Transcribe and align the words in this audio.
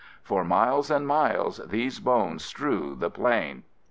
For 0.23 0.43
miles 0.43 0.89
and 0.89 1.05
miles 1.05 1.59
these 1.67 1.99
bones 1.99 2.43
strew 2.43 2.95
the 2.95 3.11
plain...." 3.11 3.65